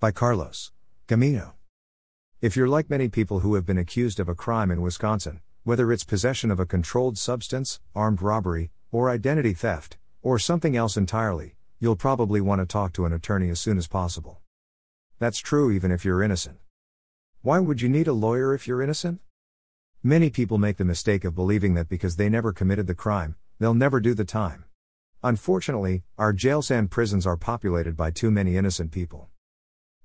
[0.00, 0.70] By Carlos
[1.08, 1.54] Gamino.
[2.40, 5.90] If you're like many people who have been accused of a crime in Wisconsin, whether
[5.90, 11.56] it's possession of a controlled substance, armed robbery, or identity theft, or something else entirely,
[11.80, 14.40] you'll probably want to talk to an attorney as soon as possible.
[15.18, 16.58] That's true even if you're innocent.
[17.42, 19.20] Why would you need a lawyer if you're innocent?
[20.04, 23.74] Many people make the mistake of believing that because they never committed the crime, they'll
[23.74, 24.64] never do the time.
[25.24, 29.28] Unfortunately, our jails and prisons are populated by too many innocent people.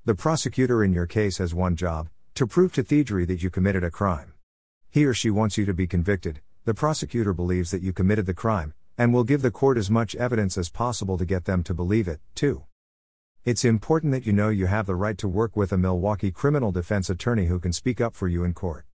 [0.06, 3.86] The prosecutor in your case has one job to prove to thievery that you committed
[3.86, 4.34] a crime.
[4.90, 8.34] He or she wants you to be convicted, the prosecutor believes that you committed the
[8.34, 11.74] crime, and will give the court as much evidence as possible to get them to
[11.74, 12.66] believe it, too.
[13.46, 16.74] It's important that you know you have the right to work with a Milwaukee criminal
[16.74, 18.86] defense attorney who can speak up for you in court.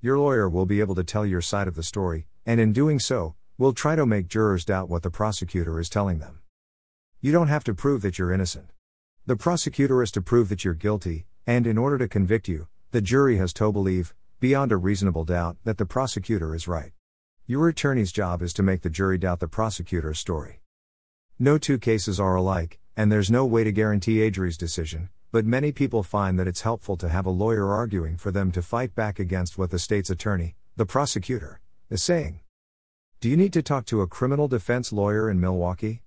[0.00, 2.98] Your lawyer will be able to tell your side of the story, and in doing
[2.98, 6.38] so, will try to make jurors doubt what the prosecutor is telling them.
[7.20, 8.70] You don't have to prove that you're innocent.
[9.26, 13.00] The prosecutor is to prove that you're guilty, and in order to convict you, the
[13.00, 16.92] jury has to believe, beyond a reasonable doubt, that the prosecutor is right.
[17.46, 20.60] Your attorney's job is to make the jury doubt the prosecutor's story.
[21.38, 25.46] No two cases are alike, and there's no way to guarantee a jury's decision, but
[25.46, 28.94] many people find that it's helpful to have a lawyer arguing for them to fight
[28.94, 32.40] back against what the state's attorney, the prosecutor, is saying.
[33.22, 36.02] Do you need to talk to a criminal defense lawyer in Milwaukee?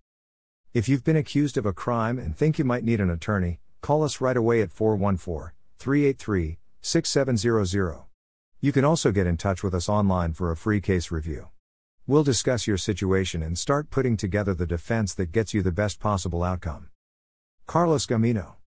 [0.77, 4.03] If you've been accused of a crime and think you might need an attorney, call
[4.03, 8.03] us right away at 414 383 6700.
[8.61, 11.47] You can also get in touch with us online for a free case review.
[12.05, 15.99] We'll discuss your situation and start putting together the defense that gets you the best
[15.99, 16.89] possible outcome.
[17.65, 18.53] Carlos Gamino